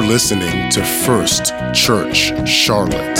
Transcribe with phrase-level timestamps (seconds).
[0.00, 3.18] You're listening to First Church Charlotte.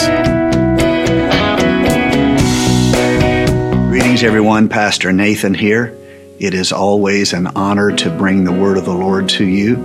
[3.91, 4.71] Greetings, everyone.
[4.71, 5.95] Pastor Nathan here.
[6.39, 9.77] It is always an honor to bring the word of the Lord to you.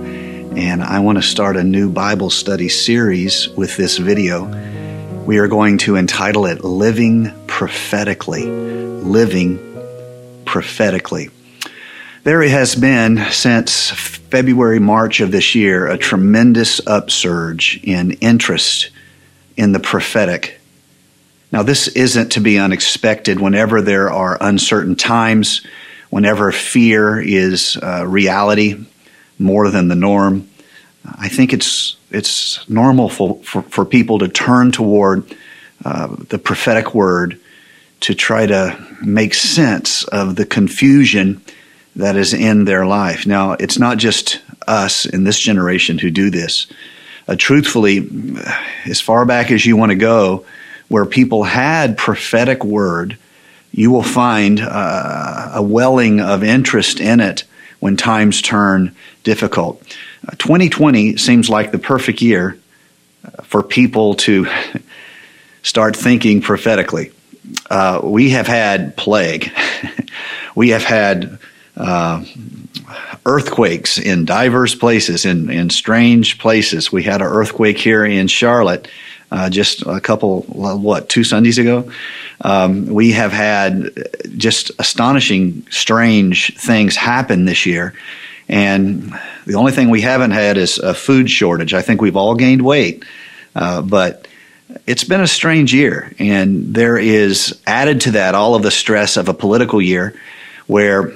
[0.56, 4.46] And I want to start a new Bible study series with this video.
[5.26, 8.46] We are going to entitle it Living Prophetically.
[8.46, 9.58] Living
[10.46, 11.28] Prophetically.
[12.26, 18.90] There has been since February, March of this year a tremendous upsurge in interest
[19.56, 20.58] in the prophetic.
[21.52, 25.64] Now, this isn't to be unexpected whenever there are uncertain times,
[26.10, 28.84] whenever fear is uh, reality
[29.38, 30.48] more than the norm.
[31.04, 35.32] I think it's, it's normal for, for, for people to turn toward
[35.84, 37.38] uh, the prophetic word
[38.00, 41.40] to try to make sense of the confusion
[41.96, 43.26] that is in their life.
[43.26, 46.66] Now, it's not just us in this generation who do this.
[47.26, 48.08] Uh, truthfully,
[48.84, 50.44] as far back as you want to go,
[50.88, 53.18] where people had prophetic word,
[53.72, 57.44] you will find uh, a welling of interest in it
[57.80, 58.94] when times turn
[59.24, 59.82] difficult.
[60.26, 62.58] Uh, 2020 seems like the perfect year
[63.24, 64.46] uh, for people to
[65.62, 67.10] start thinking prophetically.
[67.70, 69.52] Uh, we have had plague.
[70.54, 71.38] we have had
[71.76, 72.24] uh,
[73.24, 76.92] earthquakes in diverse places, in, in strange places.
[76.92, 78.88] We had an earthquake here in Charlotte
[79.30, 81.90] uh, just a couple, what, two Sundays ago.
[82.40, 83.90] Um, we have had
[84.36, 87.94] just astonishing, strange things happen this year.
[88.48, 89.12] And
[89.44, 91.74] the only thing we haven't had is a food shortage.
[91.74, 93.04] I think we've all gained weight,
[93.56, 94.28] uh, but
[94.86, 96.12] it's been a strange year.
[96.20, 100.14] And there is added to that all of the stress of a political year
[100.68, 101.12] where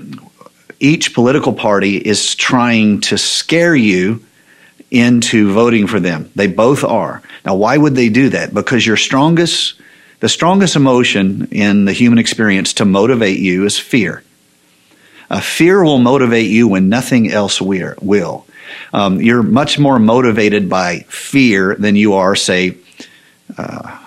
[0.81, 4.25] each political party is trying to scare you
[4.91, 6.31] into voting for them.
[6.35, 7.23] They both are.
[7.45, 8.53] Now, why would they do that?
[8.53, 9.75] Because your strongest,
[10.21, 14.25] the strongest emotion in the human experience to motivate you is fear.
[15.31, 18.47] Uh, fear will motivate you when nothing else will.
[18.93, 22.77] Um, you're much more motivated by fear than you are, say,
[23.57, 23.99] uh,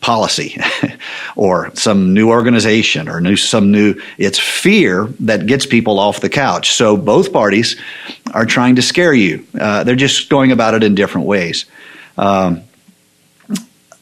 [0.00, 0.60] policy
[1.36, 6.28] or some new organization or new some new it's fear that gets people off the
[6.28, 6.72] couch.
[6.72, 7.76] So both parties
[8.32, 9.46] are trying to scare you.
[9.58, 11.66] Uh, they're just going about it in different ways.
[12.16, 12.62] Um,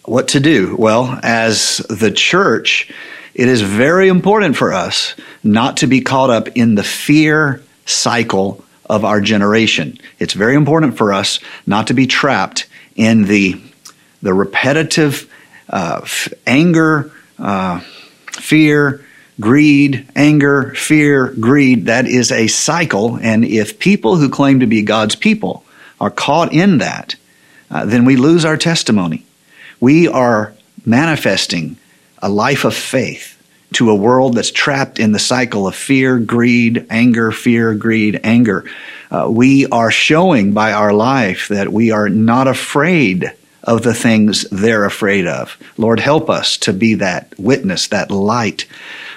[0.05, 0.77] what to do?
[0.79, 2.93] Well as the church
[3.37, 5.15] it is very important for us
[5.45, 9.99] not to be caught up in the fear cycle of our generation.
[10.19, 13.61] It's very important for us not to be trapped in the
[14.23, 15.31] the repetitive
[15.69, 17.81] uh, f- anger, uh,
[18.33, 19.05] fear,
[19.41, 21.87] greed, anger, fear, greed.
[21.87, 23.19] That is a cycle.
[23.21, 25.65] And if people who claim to be God's people
[26.01, 27.17] are caught in that,
[27.71, 29.25] uh, then we lose our testimony.
[29.81, 30.55] We are
[30.85, 31.77] manifesting
[32.23, 33.33] a life of faith
[33.75, 38.65] to a world that's trapped in the cycle of fear, greed, anger, fear, greed, anger.
[39.11, 43.33] Uh, we are showing by our life that we are not afraid
[43.67, 45.59] of the things they're afraid of.
[45.77, 48.67] Lord, help us to be that witness, that light.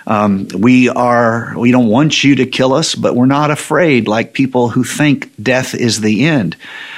[0.08, 4.34] Um, we are, we don't want you to kill us, but we're not afraid like
[4.34, 6.56] people who think death is the end.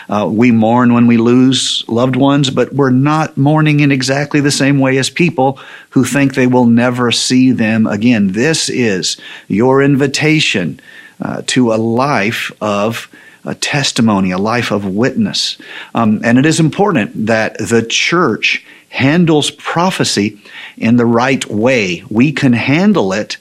[0.08, 4.52] Uh, we mourn when we lose loved ones, but we're not mourning in exactly the
[4.52, 8.32] same way as people who think they will never see them again.
[8.32, 9.18] This is
[9.50, 10.80] your invitation
[11.22, 13.10] uh, to a life of
[13.46, 15.58] a testimony, a life of witness.
[15.96, 20.40] Um, and it is important that the church handles prophecy
[20.78, 22.04] in the right way.
[22.10, 23.38] We can handle it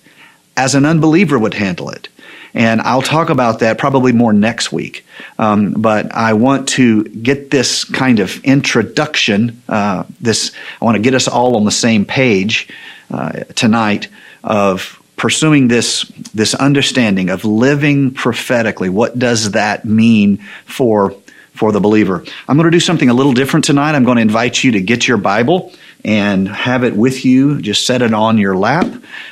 [0.57, 2.09] as an unbeliever would handle it.
[2.53, 5.05] And I'll talk about that probably more next week.
[5.39, 9.63] Um, but I want to get this kind of introduction.
[9.69, 12.69] Uh, this I want to get us all on the same page
[13.11, 14.09] uh, tonight
[14.43, 18.89] of pursuing this, this understanding of living prophetically.
[18.89, 21.15] What does that mean for,
[21.53, 22.25] for the believer?
[22.49, 23.95] I'm going to do something a little different tonight.
[23.95, 25.75] I'm going to invite you to get your Bible
[26.07, 27.61] and have it with you.
[27.61, 28.87] Just set it on your lap,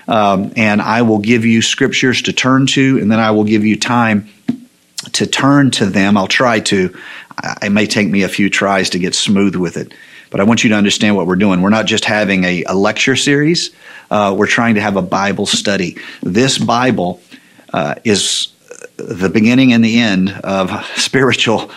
[0.06, 3.64] um, and I will give you scriptures to turn to, and then I will give
[3.64, 4.28] you time
[5.12, 6.18] to turn to them.
[6.18, 6.94] I'll try to.
[7.62, 9.94] It may take me a few tries to get smooth with it.
[10.30, 11.62] But I want you to understand what we're doing.
[11.62, 13.70] We're not just having a, a lecture series,
[14.10, 15.96] uh, we're trying to have a Bible study.
[16.22, 17.20] This Bible
[17.72, 18.48] uh, is
[18.96, 21.70] the beginning and the end of spiritual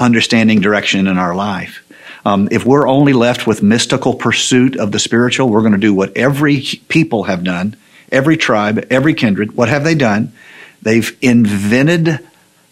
[0.00, 1.82] understanding direction in our life.
[2.24, 5.94] Um, if we're only left with mystical pursuit of the spiritual, we're going to do
[5.94, 7.76] what every people have done,
[8.10, 9.52] every tribe, every kindred.
[9.52, 10.32] What have they done?
[10.82, 12.18] They've invented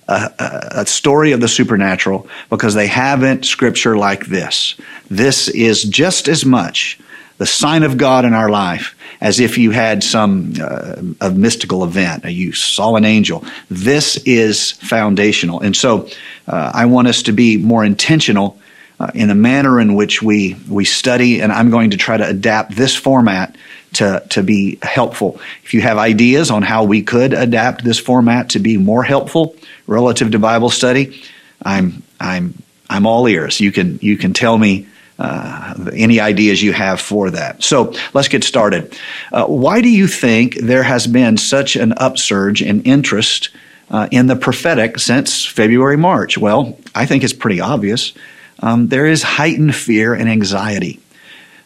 [0.09, 0.31] a,
[0.71, 4.75] a, story of the supernatural because they haven't scripture like this.
[5.11, 6.99] This is just as much
[7.39, 11.85] the sign of God in our life as if you had some uh, a mystical
[11.85, 13.45] event, you saw an angel.
[13.71, 15.61] This is foundational.
[15.61, 16.09] And so
[16.47, 18.59] uh, I want us to be more intentional
[19.01, 22.29] uh, in the manner in which we, we study, and I'm going to try to
[22.29, 23.57] adapt this format
[23.95, 25.41] to, to be helpful.
[25.65, 29.57] If you have ideas on how we could adapt this format to be more helpful
[29.87, 31.23] relative to Bible study,
[31.63, 32.55] I'm, I'm,
[32.89, 33.61] I'm all ears.
[33.61, 34.87] You can, you can tell me
[35.19, 37.63] uh, any ideas you have for that.
[37.63, 38.99] So let's get started.
[39.33, 43.51] Uh, why do you think there has been such an upsurge in interest
[43.91, 46.37] uh, in the prophetic since February, March?
[46.37, 48.13] Well, I think it's pretty obvious.
[48.61, 51.01] Um, there is heightened fear and anxiety.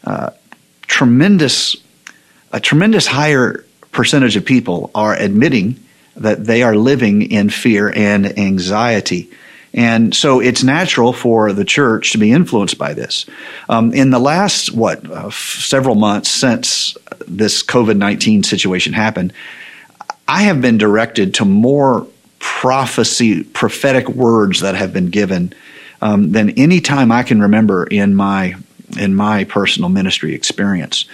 [0.05, 0.31] Uh,
[0.83, 1.77] tremendous,
[2.53, 5.79] a tremendous higher percentage of people are admitting
[6.17, 9.31] that they are living in fear and anxiety.
[9.75, 13.27] And so it's natural for the church to be influenced by this.
[13.69, 16.97] Um, in the last, what, uh, f- several months since
[17.27, 19.33] this COVID 19 situation happened,
[20.27, 22.07] I have been directed to more
[22.39, 25.53] prophecy, prophetic words that have been given
[26.01, 28.57] um, than any time I can remember in my
[28.99, 31.05] in my personal ministry experience.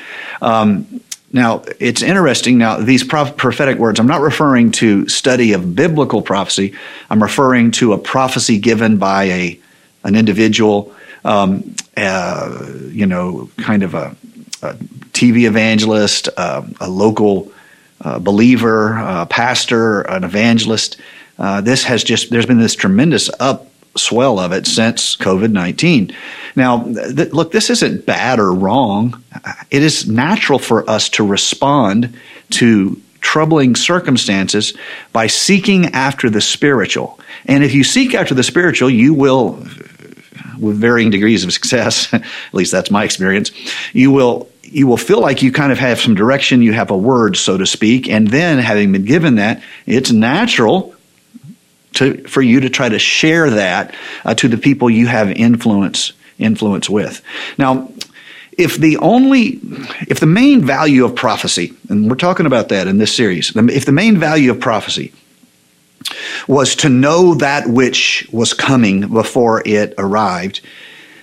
[0.41, 1.01] Um,
[1.35, 2.59] now, it's interesting.
[2.59, 6.75] Now, these prophetic words, I'm not referring to study of biblical prophecy.
[7.11, 9.61] I'm referring to a prophecy given by a
[10.05, 10.95] an individual,
[11.25, 14.15] um, uh, you know, kind of a,
[14.63, 14.75] a
[15.13, 17.51] TV evangelist, uh, a local
[18.01, 20.99] uh, believer, a pastor, an evangelist.
[21.37, 26.15] Uh, this has just there's been this tremendous up swell of it since COVID 19.
[26.57, 29.23] Now, th- look, this isn't bad or wrong.
[29.71, 32.17] It is natural for us to respond
[32.51, 34.75] to troubling circumstances
[35.13, 37.19] by seeking after the spiritual.
[37.47, 39.53] And if you seek after the spiritual, you will,
[40.61, 43.51] with varying degrees of success, at least that's my experience,
[43.93, 46.97] you will you will feel like you kind of have some direction, you have a
[46.97, 50.94] word, so to speak, and then having been given that, it's natural
[51.95, 53.95] to, for you to try to share that
[54.25, 57.23] uh, to the people you have influence influence with.
[57.59, 57.93] Now,
[58.57, 59.61] if the only
[60.09, 63.85] if the main value of prophecy, and we're talking about that in this series, if
[63.85, 65.13] the main value of prophecy
[66.47, 70.61] was to know that which was coming before it arrived,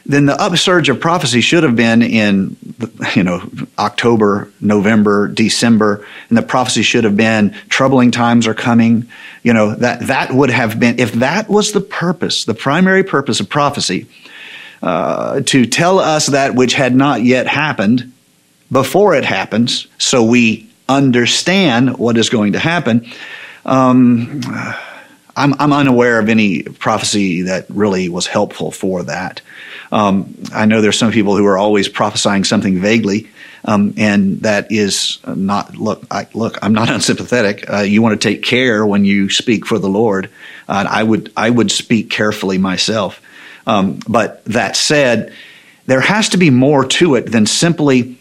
[0.05, 2.55] then the upsurge of prophecy should have been in
[3.15, 9.07] you know October, November, December, and the prophecy should have been troubling times are coming.
[9.43, 13.39] You know that that would have been if that was the purpose, the primary purpose
[13.39, 14.07] of prophecy,
[14.81, 18.11] uh, to tell us that which had not yet happened
[18.71, 23.05] before it happens, so we understand what is going to happen.
[23.65, 24.41] Um,
[25.35, 29.41] I'm, I'm unaware of any prophecy that really was helpful for that.
[29.91, 33.29] Um, I know there's some people who are always prophesying something vaguely,
[33.65, 36.05] um, and that is not look.
[36.09, 37.69] I, look, I'm not unsympathetic.
[37.69, 40.29] Uh, you want to take care when you speak for the Lord.
[40.67, 43.21] Uh, I would I would speak carefully myself.
[43.67, 45.33] Um, but that said,
[45.85, 48.17] there has to be more to it than simply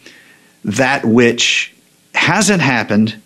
[0.63, 1.73] that which
[2.13, 3.20] hasn't happened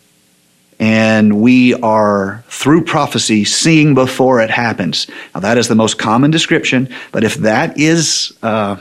[0.79, 5.07] and we are through prophecy seeing before it happens.
[5.33, 8.77] Now that is the most common description, but if that is uh,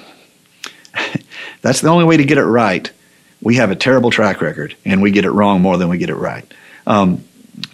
[1.62, 2.90] that's the only way to get it right,
[3.40, 6.10] we have a terrible track record, and we get it wrong more than we get
[6.10, 6.44] it right.
[6.86, 7.24] Um,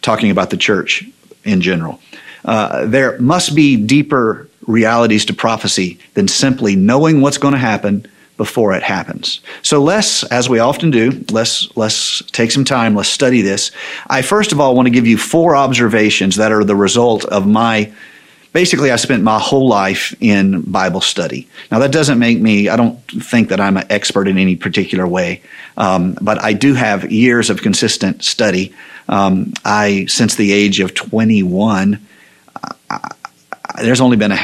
[0.02, 1.04] talking about the church
[1.44, 2.00] in general,
[2.44, 8.06] uh, there must be deeper realities to prophecy than simply knowing what's going to happen
[8.40, 9.42] before it happens.
[9.60, 13.70] So let's, as we often do, let's, let's take some time, let's study this.
[14.08, 17.46] I first of all want to give you four observations that are the result of
[17.46, 17.92] my
[18.54, 21.46] basically I spent my whole life in Bible study.
[21.70, 25.06] Now that doesn't make me I don't think that I'm an expert in any particular
[25.06, 25.42] way,
[25.76, 28.74] um, but I do have years of consistent study.
[29.06, 32.00] Um, I since the age of 21,
[32.88, 33.10] I,
[33.82, 34.38] there's only been a,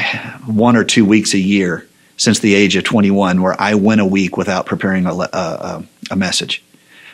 [0.45, 1.86] one or two weeks a year
[2.17, 6.15] since the age of 21 where I went a week without preparing a, a, a
[6.15, 6.63] message.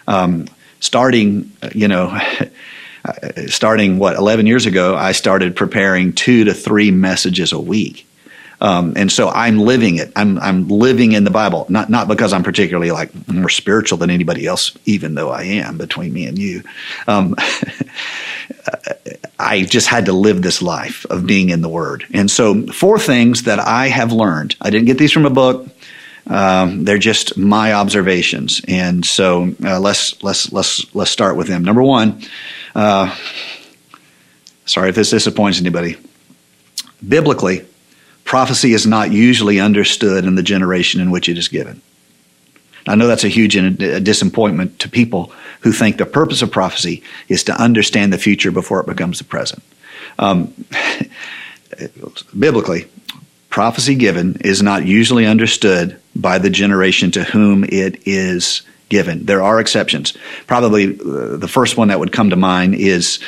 [0.07, 0.47] Um,
[0.79, 2.17] starting, you know,
[3.47, 8.07] starting what 11 years ago, I started preparing two to three messages a week.
[8.61, 10.13] Um, and so I'm living it.
[10.15, 14.09] I'm I'm living in the Bible, not not because I'm particularly like more spiritual than
[14.09, 16.63] anybody else, even though I am between me and you.
[17.05, 17.35] Um,
[19.39, 22.05] I just had to live this life of being in the Word.
[22.13, 24.55] And so, four things that I have learned.
[24.61, 25.67] I didn't get these from a book.
[26.27, 31.65] Um, they're just my observations, and so uh, let's let's let's let's start with them.
[31.65, 32.21] Number one,
[32.75, 33.13] uh,
[34.65, 35.97] sorry if this disappoints anybody.
[37.05, 37.65] Biblically,
[38.23, 41.81] prophecy is not usually understood in the generation in which it is given.
[42.87, 43.53] I know that's a huge
[44.03, 48.81] disappointment to people who think the purpose of prophecy is to understand the future before
[48.81, 49.63] it becomes the present.
[50.19, 50.53] Um,
[52.37, 52.87] biblically,
[53.49, 59.25] prophecy given is not usually understood by the generation to whom it is given.
[59.25, 60.13] There are exceptions.
[60.45, 63.19] Probably uh, the first one that would come to mind is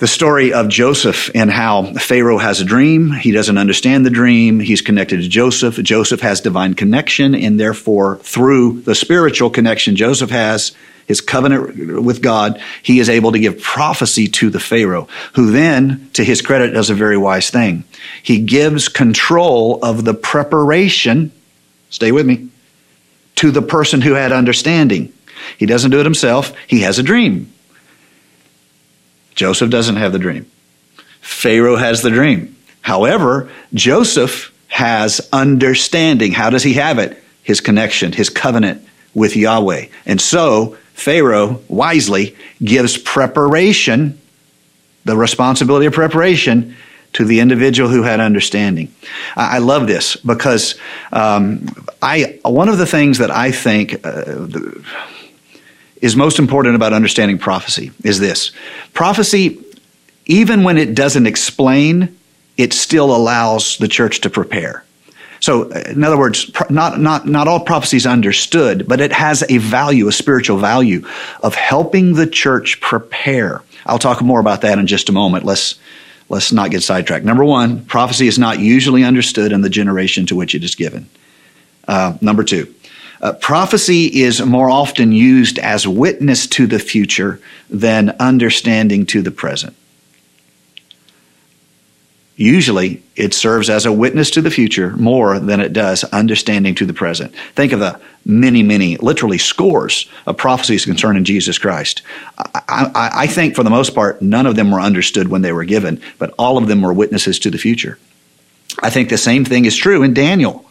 [0.00, 3.12] the story of Joseph and how Pharaoh has a dream.
[3.12, 4.58] He doesn't understand the dream.
[4.58, 5.76] He's connected to Joseph.
[5.76, 10.72] Joseph has divine connection, and therefore, through the spiritual connection Joseph has,
[11.06, 16.08] his covenant with God, he is able to give prophecy to the Pharaoh, who then,
[16.14, 17.84] to his credit, does a very wise thing.
[18.22, 21.30] He gives control of the preparation,
[21.90, 22.48] stay with me,
[23.36, 25.12] to the person who had understanding.
[25.58, 27.52] He doesn't do it himself, he has a dream.
[29.34, 30.50] Joseph doesn't have the dream.
[31.20, 32.56] Pharaoh has the dream.
[32.82, 36.32] However, Joseph has understanding.
[36.32, 37.22] How does he have it?
[37.42, 39.86] His connection, his covenant with Yahweh.
[40.06, 44.20] And so, Pharaoh wisely gives preparation,
[45.04, 46.76] the responsibility of preparation,
[47.14, 48.94] to the individual who had understanding.
[49.36, 50.76] I, love this because
[51.12, 51.66] um,
[52.00, 54.04] I one of the things that I think.
[54.06, 54.46] Uh,
[56.00, 58.52] is most important about understanding prophecy is this
[58.92, 59.62] prophecy,
[60.26, 62.16] even when it doesn't explain,
[62.56, 64.84] it still allows the church to prepare.
[65.40, 69.56] So, in other words, not, not, not all prophecy is understood, but it has a
[69.56, 71.06] value, a spiritual value
[71.42, 73.62] of helping the church prepare.
[73.86, 75.46] I'll talk more about that in just a moment.
[75.46, 75.78] Let's,
[76.28, 77.24] let's not get sidetracked.
[77.24, 81.08] Number one, prophecy is not usually understood in the generation to which it is given.
[81.88, 82.72] Uh, number two,
[83.20, 89.30] uh, prophecy is more often used as witness to the future than understanding to the
[89.30, 89.76] present.
[92.36, 96.86] Usually, it serves as a witness to the future more than it does understanding to
[96.86, 97.34] the present.
[97.54, 102.00] Think of the many, many, literally scores of prophecies concerning Jesus Christ.
[102.38, 105.52] I, I, I think, for the most part, none of them were understood when they
[105.52, 107.98] were given, but all of them were witnesses to the future.
[108.82, 110.64] I think the same thing is true in Daniel.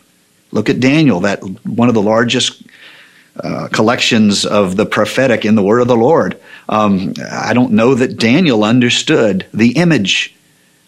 [0.52, 2.64] Look at Daniel, that one of the largest
[3.42, 6.40] uh, collections of the prophetic in the word of the Lord.
[6.68, 10.36] Um, I don't know that Daniel understood the image,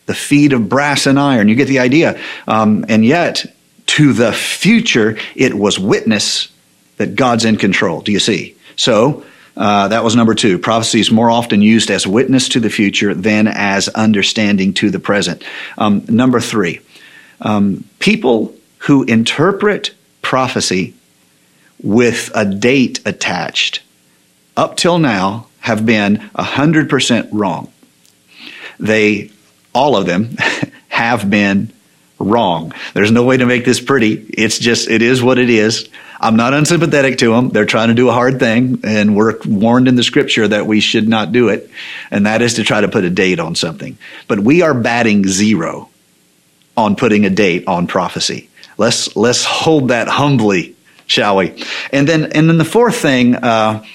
[0.05, 1.47] the feet of brass and iron.
[1.47, 2.19] You get the idea.
[2.47, 3.45] Um, and yet,
[3.87, 6.51] to the future, it was witness
[6.97, 8.01] that God's in control.
[8.01, 8.55] Do you see?
[8.75, 9.23] So,
[9.55, 10.57] uh, that was number two.
[10.57, 14.99] Prophecy is more often used as witness to the future than as understanding to the
[14.99, 15.43] present.
[15.77, 16.79] Um, number three,
[17.41, 20.93] um, people who interpret prophecy
[21.81, 23.81] with a date attached
[24.55, 27.71] up till now have been 100% wrong.
[28.79, 29.31] They,
[29.73, 30.35] all of them,
[30.89, 31.71] have been
[32.19, 32.73] wrong.
[32.93, 34.13] There's no way to make this pretty.
[34.13, 35.89] It's just, it is what it is.
[36.19, 37.49] I'm not unsympathetic to them.
[37.49, 40.79] They're trying to do a hard thing, and we're warned in the scripture that we
[40.79, 41.69] should not do it,
[42.11, 43.97] and that is to try to put a date on something.
[44.27, 45.89] But we are batting zero
[46.77, 48.49] on putting a date on prophecy.
[48.81, 51.63] Let's let's hold that humbly, shall we?
[51.93, 53.35] And then and then the fourth thing.
[53.35, 53.85] Uh,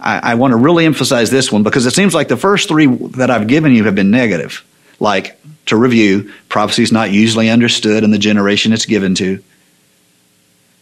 [0.00, 3.30] I, want to really emphasize this one because it seems like the first three that
[3.30, 4.64] I've given you have been negative.
[4.98, 9.40] Like, to review, prophecy is not usually understood in the generation it's given to.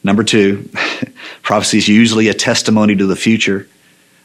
[0.03, 0.71] Number two,
[1.43, 3.69] prophecy is usually a testimony to the future,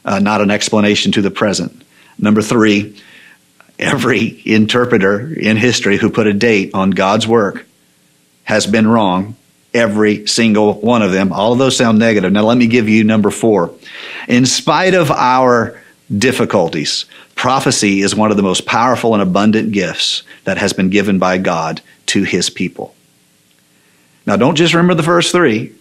[0.02, 1.82] uh, not an explanation to the present.
[2.18, 2.98] Number three,
[3.78, 7.65] every interpreter in history who put a date on God's work
[8.46, 9.36] has been wrong.
[9.74, 11.32] Every single one of them.
[11.32, 12.32] All of those sound negative.
[12.32, 13.74] Now, let me give you number four.
[14.26, 15.78] In spite of our
[16.16, 21.18] difficulties, prophecy is one of the most powerful and abundant gifts that has been given
[21.18, 22.94] by God to his people.
[24.24, 25.74] Now, don't just remember the first three,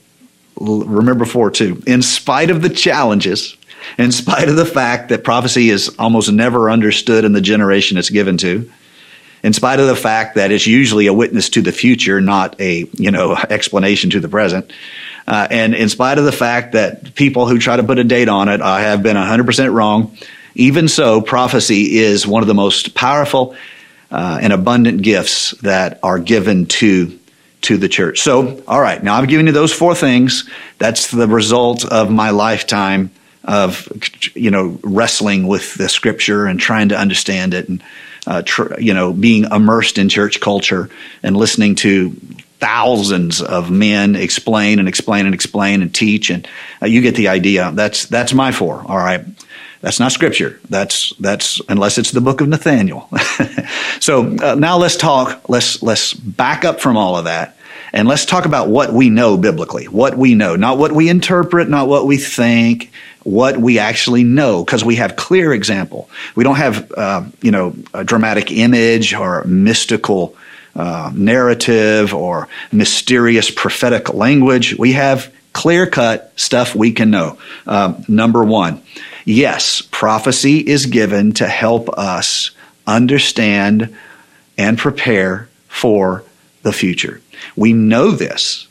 [0.60, 1.82] remember four too.
[1.88, 3.56] In spite of the challenges,
[3.98, 8.10] in spite of the fact that prophecy is almost never understood in the generation it's
[8.10, 8.70] given to,
[9.46, 12.90] in spite of the fact that it's usually a witness to the future, not a
[12.94, 14.74] you know explanation to the present.
[15.28, 18.28] Uh, and in spite of the fact that people who try to put a date
[18.28, 20.16] on it uh, have been 100% wrong,
[20.56, 23.56] even so, prophecy is one of the most powerful
[24.12, 27.18] uh, and abundant gifts that are given to
[27.62, 28.22] to the church.
[28.22, 30.50] So, all right, now I've given you those four things.
[30.80, 33.12] That's the result of my lifetime
[33.44, 33.88] of
[34.34, 37.84] you know wrestling with the scripture and trying to understand it and
[38.28, 40.90] uh, tr- you know, being immersed in church culture
[41.24, 42.12] and listening to
[42.60, 46.48] thousands of men explain and explain and explain and teach, and
[46.82, 47.72] uh, you get the idea.
[47.74, 48.84] That's that's my four.
[48.86, 49.26] All right.
[49.82, 50.60] That's not scripture.
[50.70, 53.08] That's that's unless it's the book of Nathaniel.
[54.00, 55.48] so uh, now let's talk.
[55.48, 57.56] Let's let's back up from all of that
[57.96, 59.86] and let's talk about what we know biblically.
[59.86, 62.92] What we know, not what we interpret, not what we think,
[63.26, 66.10] what we actually know, because we have clear example.
[66.36, 70.36] We don't have uh, you know a dramatic image or mystical.
[70.78, 74.78] Uh, narrative or mysterious prophetic language.
[74.78, 77.38] We have clear cut stuff we can know.
[77.66, 78.82] Uh, number one,
[79.24, 82.52] yes, prophecy is given to help us
[82.86, 83.96] understand
[84.58, 86.26] and prepare for
[86.64, 87.22] the future.
[87.56, 88.68] We know this,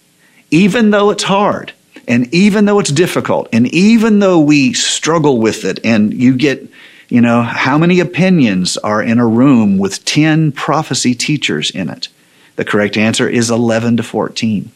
[0.51, 1.73] even though it's hard.
[2.09, 6.67] And even though it's difficult, and even though we struggle with it, and you get,
[7.09, 12.09] you know, how many opinions are in a room with 10 prophecy teachers in it?
[12.57, 14.71] The correct answer is 11 to 14.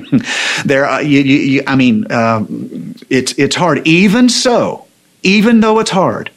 [0.64, 3.86] there, are, you, you, I mean, um, it's, it's hard.
[3.86, 4.86] Even so,
[5.22, 6.30] even though it's hard,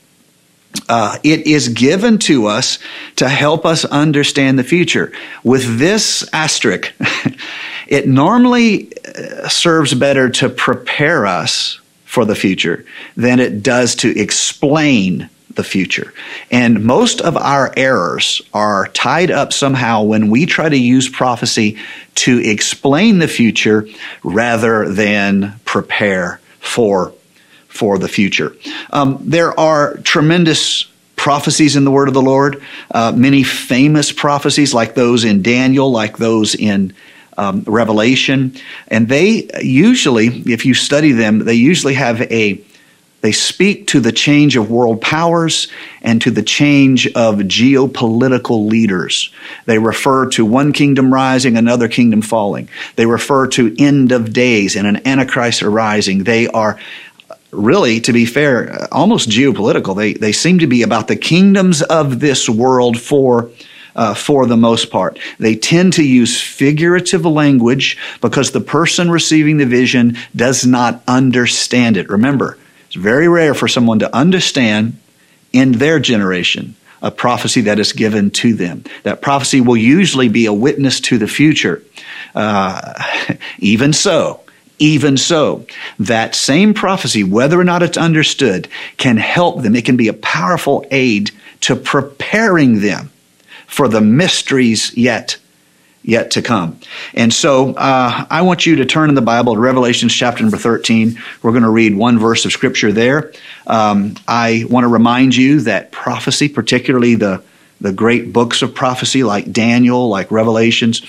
[0.89, 2.79] uh, it is given to us
[3.17, 5.12] to help us understand the future.
[5.44, 6.94] With this asterisk,
[7.88, 12.86] it normally uh, serves better to prepare us for the future
[13.17, 16.13] than it does to explain the future.
[16.51, 21.77] And most of our errors are tied up somehow when we try to use prophecy
[22.15, 23.88] to explain the future
[24.24, 27.13] rather than prepare for
[27.75, 28.55] for the future.
[28.89, 34.74] Um, there are tremendous prophecies in the Word of the Lord, uh, many famous prophecies
[34.74, 36.94] like those in Daniel, like those in
[37.38, 38.55] um, Revelation,
[38.88, 42.63] and they usually, if you study them, they usually have a
[43.25, 45.67] they speak to the change of world powers
[46.03, 49.34] and to the change of geopolitical leaders.
[49.65, 52.70] They refer to one kingdom rising, another kingdom falling.
[52.98, 56.24] They refer to end of days and an antichrist arising.
[56.24, 56.79] They are
[57.55, 59.95] really, to be fair, almost geopolitical.
[59.95, 63.50] They, they seem to be about the kingdoms of this world for,
[63.95, 65.19] uh, for the most part.
[65.39, 71.97] They tend to use figurative language because the person receiving the vision does not understand
[71.97, 72.10] it.
[72.10, 74.97] Remember, it's very rare for someone to understand
[75.51, 78.84] in their generation a prophecy that is given to them.
[79.03, 81.84] That prophecy will usually be a witness to the future.
[82.34, 82.93] Uh,
[83.60, 84.41] even so,
[84.79, 85.65] even so,
[85.99, 89.75] that same prophecy, whether or not it's understood, can help them.
[89.75, 93.11] It can be a powerful aid to preparing them
[93.67, 95.38] for the mysteries yet
[96.05, 96.79] yet to come.
[97.15, 100.57] And so uh, I want you to turn in the Bible to Revelations chapter number
[100.57, 101.19] 13.
[101.41, 103.33] We're going to read one verse of scripture there.
[103.65, 107.43] Um, I want to remind you that prophecy, particularly the,
[107.81, 111.01] the great books of prophecy like Daniel, like Revelations,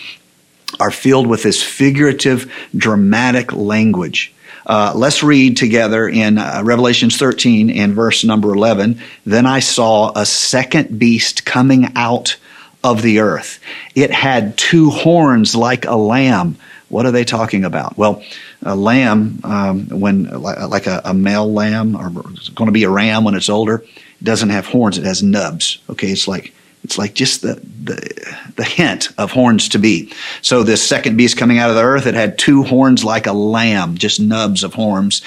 [0.80, 4.32] are filled with this figurative, dramatic language.
[4.66, 9.00] Uh, let's read together in uh, Revelations 13 and verse number 11.
[9.24, 12.36] Then I saw a second beast coming out
[12.82, 13.60] of the earth.
[13.94, 16.56] It had two horns like a lamb.
[16.88, 17.96] What are they talking about?
[17.96, 18.22] Well,
[18.62, 23.24] a lamb, um, when like a, a, male lamb, or going to be a ram
[23.24, 23.84] when it's older,
[24.22, 24.98] doesn't have horns.
[24.98, 25.78] It has nubs.
[25.90, 30.12] Okay, it's like it's like just the, the, the hint of horns to be.
[30.40, 33.32] So this second beast coming out of the earth, it had two horns like a
[33.32, 35.22] lamb, just nubs of horns,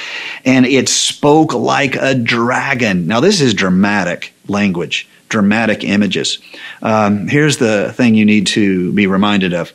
[0.45, 3.07] and it spoke like a dragon.
[3.07, 6.39] Now this is dramatic language, dramatic images.
[6.81, 9.73] Um, here's the thing you need to be reminded of.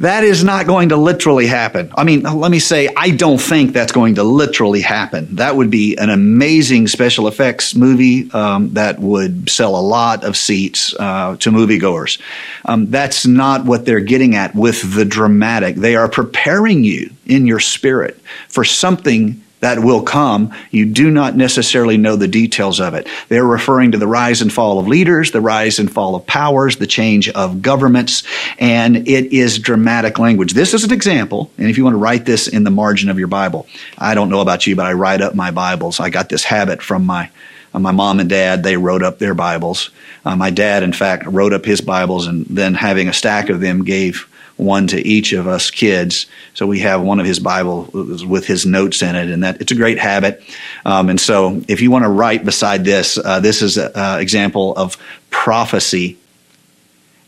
[0.00, 1.90] That is not going to literally happen.
[1.96, 5.36] I mean, let me say, I don't think that's going to literally happen.
[5.36, 10.36] That would be an amazing special effects movie um, that would sell a lot of
[10.36, 12.20] seats uh, to moviegoers.
[12.66, 15.76] Um, that's not what they're getting at with the dramatic.
[15.76, 20.52] They are preparing you in your spirit for something that will come.
[20.70, 23.08] You do not necessarily know the details of it.
[23.28, 26.76] They're referring to the rise and fall of leaders, the rise and fall of powers,
[26.76, 28.22] the change of governments,
[28.58, 30.52] and it is dramatic language.
[30.52, 33.18] This is an example, and if you want to write this in the margin of
[33.18, 33.66] your Bible,
[33.98, 36.00] I don't know about you, but I write up my Bibles.
[36.00, 37.30] I got this habit from my
[37.76, 39.90] uh, my mom and dad, they wrote up their Bibles.
[40.24, 43.60] Uh, my dad, in fact, wrote up his Bibles and then having a stack of
[43.60, 46.26] them gave one to each of us kids.
[46.54, 49.72] So we have one of his Bibles with his notes in it, and that it's
[49.72, 50.42] a great habit.
[50.84, 54.18] Um, and so, if you want to write beside this, uh, this is an uh,
[54.20, 54.96] example of
[55.30, 56.18] prophecy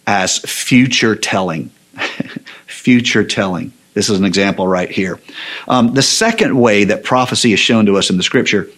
[0.06, 1.70] as future telling.
[2.66, 3.72] future telling.
[3.94, 5.20] This is an example right here.
[5.66, 8.70] Um, the second way that prophecy is shown to us in the Scripture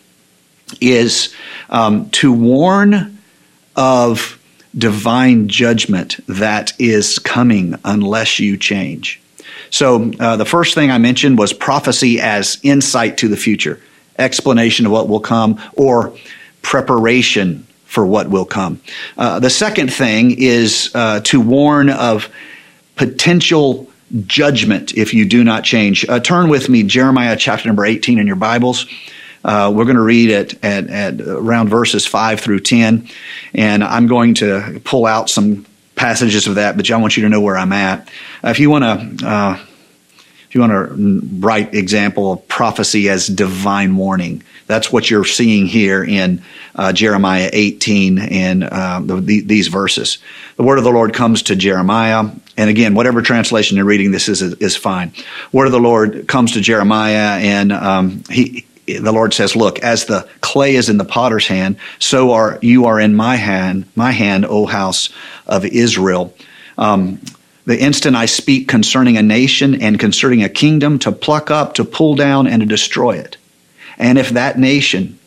[0.80, 1.34] is
[1.68, 3.18] um, to warn
[3.76, 4.39] of
[4.76, 9.20] divine judgment that is coming unless you change.
[9.70, 13.80] So, uh, the first thing I mentioned was prophecy as insight to the future.
[14.18, 16.12] explanation of what will come or
[16.60, 18.80] preparation for what will come.
[19.16, 22.28] Uh, the second thing is uh, to warn of
[22.96, 23.88] potential
[24.26, 26.06] judgment if you do not change.
[26.08, 28.86] Uh, turn with me, Jeremiah chapter number 18 in your Bibles.
[29.44, 33.08] Uh, we're going to read it at, at around verses 5 through 10,
[33.54, 37.28] and I'm going to pull out some passages of that, but I want you to
[37.28, 38.08] know where I'm at.
[38.44, 38.84] If you want
[39.20, 39.58] to, uh,
[40.48, 45.66] if you want to write example of prophecy as divine warning, that's what you're seeing
[45.66, 46.42] here in
[46.74, 50.18] uh, Jeremiah 18 and uh, the, the, these verses.
[50.56, 54.28] The word of the Lord comes to Jeremiah, and again, whatever translation you're reading, this
[54.28, 55.12] is is fine.
[55.52, 58.64] Word of the Lord comes to Jeremiah, and um, he
[58.98, 62.86] the Lord says, Look, as the clay is in the potter's hand, so are you
[62.86, 65.10] are in my hand, my hand, O house
[65.46, 66.34] of Israel.
[66.78, 67.20] Um,
[67.66, 71.84] the instant I speak concerning a nation and concerning a kingdom, to pluck up, to
[71.84, 73.36] pull down, and to destroy it.
[73.98, 75.18] And if that nation,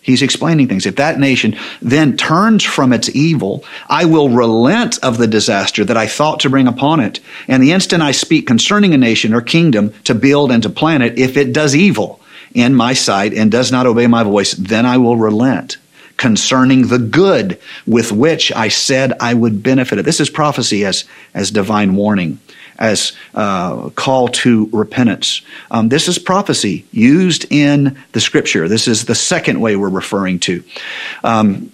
[0.00, 5.18] he's explaining things, if that nation then turns from its evil, I will relent of
[5.18, 7.20] the disaster that I thought to bring upon it.
[7.48, 11.02] And the instant I speak concerning a nation or kingdom to build and to plant
[11.02, 12.20] it, if it does evil,
[12.54, 15.76] in my sight and does not obey my voice, then I will relent
[16.16, 20.04] concerning the good with which I said I would benefit it.
[20.04, 22.38] This is prophecy as, as divine warning,
[22.78, 25.42] as uh, call to repentance.
[25.70, 28.68] Um, this is prophecy used in the scripture.
[28.68, 30.62] This is the second way we're referring to.
[31.24, 31.72] Um,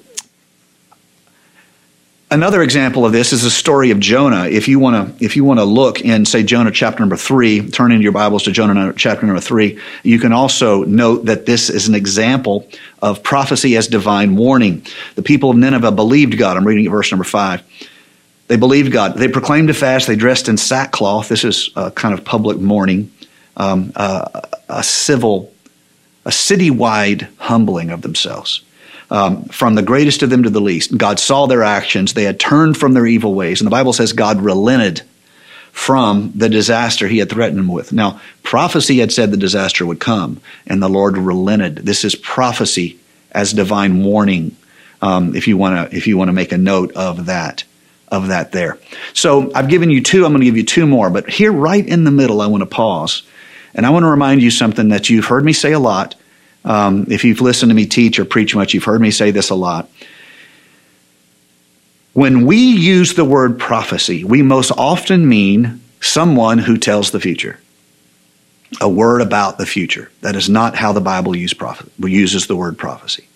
[2.32, 4.44] Another example of this is the story of Jonah.
[4.44, 7.68] If you want to, if you want to look in, say, Jonah chapter number three,
[7.70, 9.80] turn into your Bibles to Jonah chapter number three.
[10.04, 12.68] You can also note that this is an example
[13.02, 14.86] of prophecy as divine warning.
[15.16, 16.56] The people of Nineveh believed God.
[16.56, 17.64] I'm reading verse number five.
[18.46, 19.16] They believed God.
[19.16, 20.06] They proclaimed a fast.
[20.06, 21.28] They dressed in sackcloth.
[21.28, 23.10] This is a kind of public mourning,
[23.56, 25.52] um, uh, a civil,
[26.24, 28.62] a citywide humbling of themselves
[29.10, 30.96] um, from the greatest of them to the least.
[30.96, 32.14] God saw their actions.
[32.14, 33.60] They had turned from their evil ways.
[33.60, 35.02] And the Bible says God relented
[35.72, 37.92] from the disaster he had threatened them with.
[37.92, 41.76] Now, prophecy had said the disaster would come, and the Lord relented.
[41.76, 42.98] This is prophecy
[43.32, 44.56] as divine warning.
[45.02, 47.64] Um, if you want to, if you want to make a note of that,
[48.08, 48.78] of that there.
[49.14, 50.24] So I've given you two.
[50.24, 52.62] I'm going to give you two more, but here, right in the middle, I want
[52.62, 53.22] to pause,
[53.74, 56.16] and I want to remind you something that you've heard me say a lot,
[56.64, 59.50] um, if you've listened to me teach or preach much, you've heard me say this
[59.50, 59.88] a lot.
[62.12, 67.60] When we use the word prophecy, we most often mean someone who tells the future.
[68.80, 70.10] A word about the future.
[70.20, 73.26] That is not how the Bible use prophet, uses the word prophecy.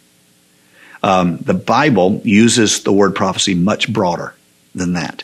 [1.03, 4.35] Um, the Bible uses the word prophecy much broader
[4.75, 5.23] than that.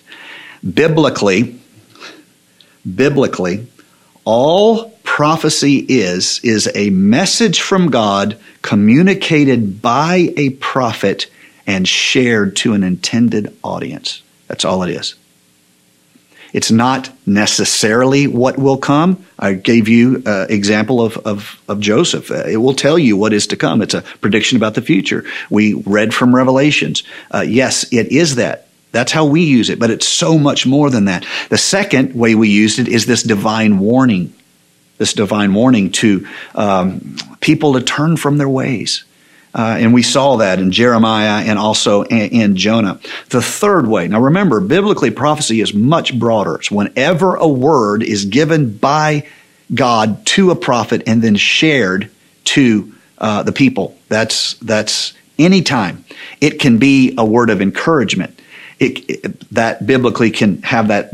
[0.62, 1.58] Biblically,
[2.94, 3.66] biblically,
[4.24, 4.89] all
[5.20, 11.30] prophecy is is a message from God communicated by a prophet
[11.66, 14.22] and shared to an intended audience.
[14.48, 15.16] That's all it is.
[16.54, 19.22] It's not necessarily what will come.
[19.38, 22.30] I gave you an uh, example of, of, of Joseph.
[22.30, 23.82] Uh, it will tell you what is to come.
[23.82, 25.26] It's a prediction about the future.
[25.50, 27.02] We read from Revelations.
[27.30, 28.68] Uh, yes, it is that.
[28.92, 31.26] That's how we use it, but it's so much more than that.
[31.50, 34.32] The second way we used it is this divine warning
[35.00, 39.02] this divine warning to um, people to turn from their ways.
[39.54, 43.00] Uh, and we saw that in Jeremiah and also in, Jonah.
[43.30, 46.56] The third way, now remember, biblically prophecy is much broader.
[46.56, 49.26] It's whenever a word is given by
[49.74, 52.10] God to a prophet and then shared
[52.44, 53.96] to uh, the people.
[54.08, 56.04] That's that's anytime.
[56.42, 58.38] It can be a word of encouragement.
[58.78, 61.08] It, it, that biblically can have that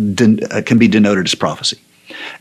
[0.51, 1.79] uh, can be denoted as prophecy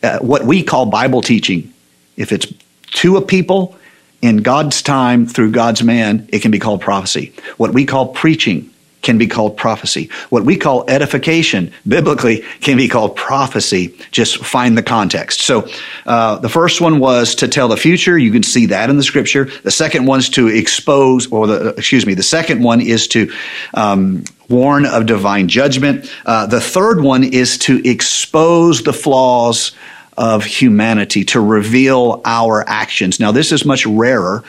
[0.04, 1.74] uh, what we call Bible teaching.
[2.18, 2.52] If it's
[2.92, 3.78] to a people
[4.22, 7.34] in God's time through God's man, it can be called prophecy.
[7.58, 8.72] What we call preaching
[9.06, 10.10] can be called prophecy.
[10.30, 13.96] What we call edification biblically can be called prophecy.
[14.12, 15.40] Just find the context.
[15.42, 15.70] So
[16.06, 18.18] uh, the first one was to tell the future.
[18.18, 19.46] You can see that in the scripture.
[19.64, 23.32] The second one's to expose, or the excuse me, the second one is to
[23.74, 26.12] um, warn of divine judgment.
[26.26, 29.72] Uh, the third one is to expose the flaws
[30.18, 33.20] of humanity, to reveal our actions.
[33.20, 34.44] Now, this is much rarer,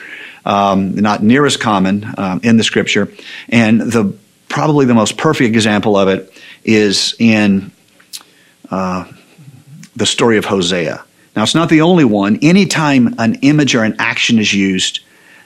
[0.45, 3.11] um, not near as common um, in the scripture.
[3.49, 4.13] And the
[4.49, 6.31] probably the most perfect example of it
[6.63, 7.71] is in
[8.69, 9.09] uh,
[9.95, 11.03] the story of Hosea.
[11.35, 12.39] Now, it's not the only one.
[12.41, 15.01] Anytime an image or an action is used,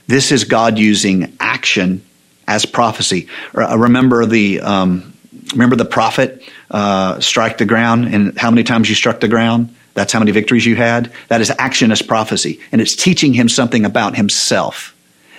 [0.07, 2.03] this is God using action
[2.47, 3.27] as prophecy.
[3.55, 5.13] Uh, remember the um,
[5.51, 9.75] remember the prophet uh, strike the ground, and how many times you struck the ground?
[9.93, 11.11] That's how many victories you had.
[11.27, 12.59] That is action as prophecy.
[12.71, 14.95] And it's teaching him something about himself.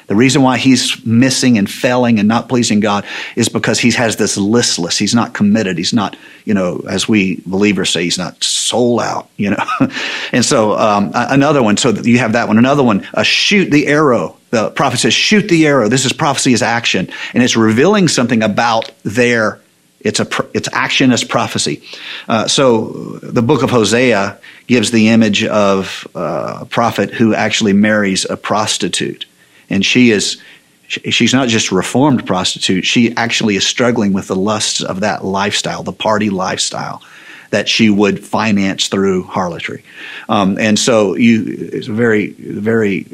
[0.07, 3.05] The reason why he's missing and failing and not pleasing God
[3.37, 4.99] is because he has this listless.
[4.99, 5.79] He's not committed.
[5.79, 9.65] He's not, you know, as we believers say, he's not soul out, you know.
[10.33, 12.59] and so um, another one, so you have that one.
[12.59, 14.37] Another one, uh, shoot the arrow.
[14.51, 15.89] The prophet says, shoot the arrow.
[15.89, 17.09] This is prophecy as action.
[17.33, 19.61] And it's revealing something about their
[20.03, 21.83] it's a it's action as prophecy.
[22.29, 22.89] Uh, so
[23.23, 28.37] the book of Hosea gives the image of uh, a prophet who actually marries a
[28.37, 29.27] prostitute
[29.73, 30.41] and she is
[30.87, 35.83] she's not just reformed prostitute she actually is struggling with the lusts of that lifestyle
[35.83, 37.03] the party lifestyle
[37.51, 39.85] that she would finance through harlotry.
[40.29, 43.07] Um, and so you it's very very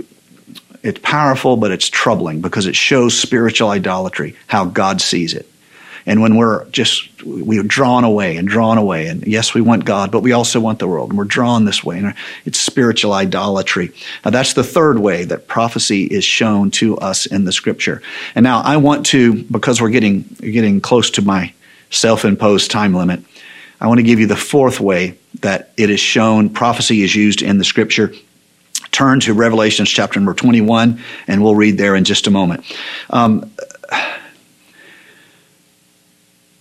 [0.82, 5.48] it's powerful but it's troubling because it shows spiritual idolatry how god sees it
[6.08, 10.10] and when we're just, we're drawn away and drawn away, and yes, we want God,
[10.10, 12.14] but we also want the world, and we're drawn this way, and
[12.46, 13.92] it's spiritual idolatry.
[14.24, 18.00] Now, that's the third way that prophecy is shown to us in the scripture.
[18.34, 21.52] And now I want to, because we're getting, getting close to my
[21.90, 23.20] self imposed time limit,
[23.78, 27.42] I want to give you the fourth way that it is shown prophecy is used
[27.42, 28.12] in the scripture
[28.92, 32.64] turn to Revelations chapter number 21, and we'll read there in just a moment.
[33.10, 33.52] Um,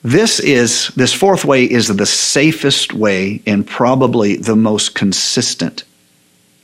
[0.07, 5.83] this is this fourth way is the safest way and probably the most consistent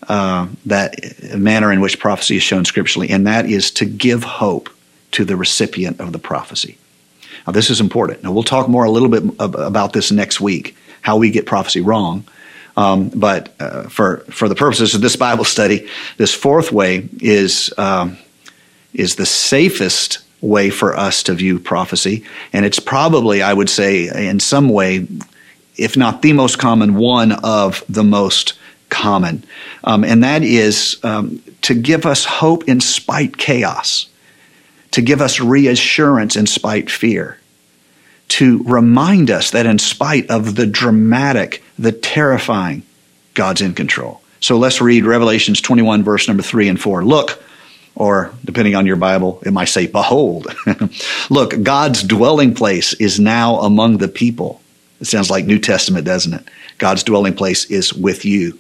[0.08, 4.70] uh, that manner in which prophecy is shown scripturally, and that is to give hope
[5.12, 6.78] to the recipient of the prophecy.
[7.46, 8.24] Now, this is important.
[8.24, 11.82] Now, we'll talk more a little bit about this next week, how we get prophecy
[11.82, 12.24] wrong.
[12.78, 17.74] Um, but uh, for for the purposes of this Bible study, this fourth way is
[17.78, 18.18] um,
[18.94, 22.24] is the safest way for us to view prophecy.
[22.52, 25.08] And it's probably, I would say, in some way,
[25.78, 28.54] if not the most common, one of the most
[28.90, 29.44] common.
[29.84, 34.08] Um, and that is um, to give us hope in spite chaos,
[34.92, 37.40] to give us reassurance in spite fear,
[38.28, 42.84] to remind us that in spite of the dramatic, the terrifying,
[43.34, 44.22] God's in control.
[44.42, 47.06] So let's read Revelations 21, verse number 3 and 4.
[47.06, 47.42] Look,
[47.96, 50.48] or depending on your Bible, it might say, Behold.
[51.30, 54.62] Look, God's dwelling place is now among the people.
[55.00, 56.48] It sounds like New Testament, doesn't it?
[56.78, 58.60] God's dwelling place is with you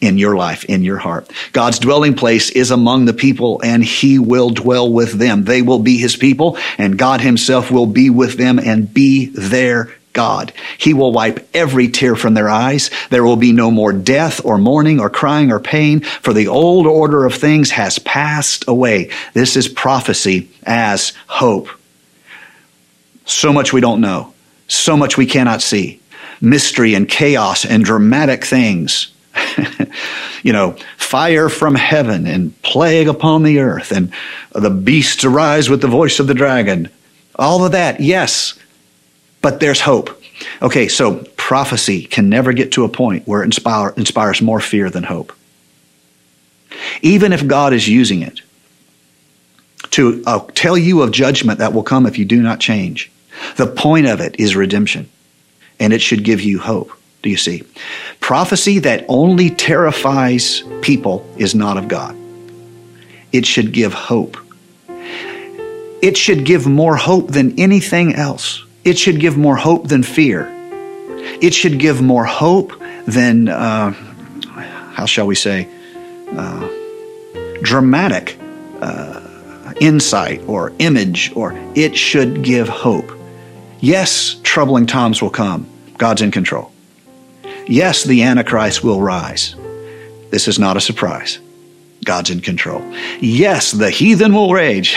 [0.00, 1.30] in your life, in your heart.
[1.52, 5.44] God's dwelling place is among the people, and He will dwell with them.
[5.44, 9.94] They will be His people, and God Himself will be with them and be their
[10.14, 10.52] God.
[10.78, 12.90] He will wipe every tear from their eyes.
[13.10, 16.86] There will be no more death or mourning or crying or pain, for the old
[16.86, 19.10] order of things has passed away.
[19.34, 21.68] This is prophecy as hope.
[23.26, 24.32] So much we don't know,
[24.68, 26.00] so much we cannot see.
[26.40, 29.12] Mystery and chaos and dramatic things.
[30.42, 34.12] you know, fire from heaven and plague upon the earth and
[34.52, 36.88] the beasts arise with the voice of the dragon.
[37.36, 38.54] All of that, yes,
[39.44, 40.08] but there's hope.
[40.62, 44.88] Okay, so prophecy can never get to a point where it inspire, inspires more fear
[44.88, 45.34] than hope.
[47.02, 48.40] Even if God is using it
[49.90, 53.12] to uh, tell you of judgment that will come if you do not change,
[53.56, 55.10] the point of it is redemption,
[55.78, 56.90] and it should give you hope.
[57.20, 57.64] Do you see?
[58.20, 62.16] Prophecy that only terrifies people is not of God.
[63.30, 64.38] It should give hope.
[64.88, 68.63] It should give more hope than anything else.
[68.84, 70.48] It should give more hope than fear.
[71.40, 72.72] It should give more hope
[73.06, 73.92] than, uh,
[74.92, 75.68] how shall we say,
[76.36, 76.68] uh,
[77.62, 78.38] dramatic
[78.80, 83.10] uh, insight or image, or it should give hope.
[83.80, 85.66] Yes, troubling times will come.
[85.96, 86.70] God's in control.
[87.66, 89.54] Yes, the Antichrist will rise.
[90.30, 91.38] This is not a surprise.
[92.04, 92.82] God's in control.
[93.20, 94.96] Yes, the heathen will rage.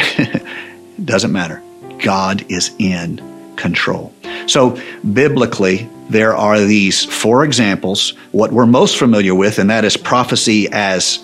[1.05, 1.61] Doesn't matter.
[1.99, 4.13] God is in control.
[4.47, 4.79] So,
[5.13, 8.11] biblically, there are these four examples.
[8.31, 11.23] What we're most familiar with, and that is prophecy as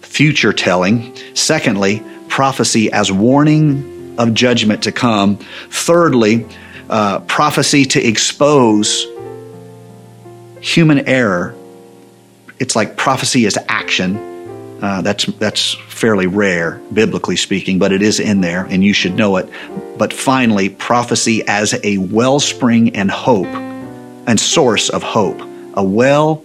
[0.00, 1.14] future telling.
[1.34, 5.36] Secondly, prophecy as warning of judgment to come.
[5.70, 6.46] Thirdly,
[6.90, 9.06] uh, prophecy to expose
[10.60, 11.54] human error.
[12.58, 14.27] It's like prophecy as action.
[14.80, 19.14] Uh, that's that's fairly rare, biblically speaking, but it is in there, and you should
[19.16, 19.48] know it.
[19.96, 23.46] But finally, prophecy as a wellspring and hope,
[24.26, 25.40] and source of hope,
[25.74, 26.44] a well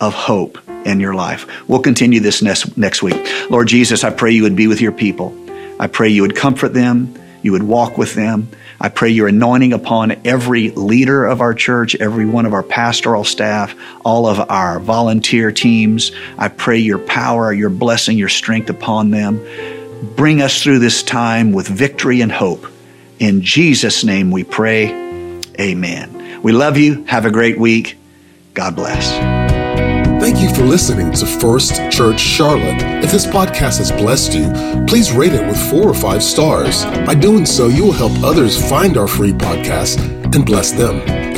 [0.00, 1.46] of hope in your life.
[1.68, 3.20] We'll continue this next next week.
[3.48, 5.32] Lord Jesus, I pray you would be with your people.
[5.78, 7.14] I pray you would comfort them.
[7.42, 8.48] you would walk with them.
[8.82, 13.22] I pray your anointing upon every leader of our church, every one of our pastoral
[13.22, 16.10] staff, all of our volunteer teams.
[16.36, 19.40] I pray your power, your blessing, your strength upon them.
[20.16, 22.66] Bring us through this time with victory and hope.
[23.20, 25.40] In Jesus' name we pray.
[25.60, 26.42] Amen.
[26.42, 27.04] We love you.
[27.04, 27.96] Have a great week.
[28.52, 29.31] God bless.
[30.32, 32.82] Thank you for listening to First Church Charlotte.
[33.04, 34.50] If this podcast has blessed you,
[34.86, 36.86] please rate it with four or five stars.
[37.04, 39.98] By doing so, you will help others find our free podcast
[40.34, 41.21] and bless them.